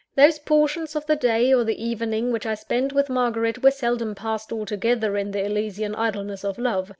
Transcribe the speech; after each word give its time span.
Those 0.15 0.39
portions 0.39 0.95
of 0.95 1.05
the 1.05 1.15
day 1.15 1.53
or 1.53 1.63
the 1.63 1.79
evening 1.79 2.31
which 2.31 2.47
I 2.47 2.55
spent 2.55 2.91
with 2.91 3.07
Margaret, 3.07 3.61
were 3.61 3.69
seldom 3.69 4.15
passed 4.15 4.51
altogether 4.51 5.15
in 5.15 5.29
the 5.29 5.45
Elysian 5.45 5.93
idleness 5.93 6.43
of 6.43 6.57
love. 6.57 6.89